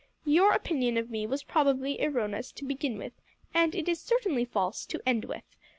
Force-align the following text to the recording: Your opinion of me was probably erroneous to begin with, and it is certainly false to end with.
Your 0.25 0.53
opinion 0.53 0.97
of 0.97 1.11
me 1.11 1.27
was 1.27 1.43
probably 1.43 2.01
erroneous 2.01 2.51
to 2.53 2.65
begin 2.65 2.97
with, 2.97 3.13
and 3.53 3.75
it 3.75 3.87
is 3.87 3.99
certainly 3.99 4.45
false 4.45 4.83
to 4.87 4.99
end 5.05 5.25
with. 5.25 5.43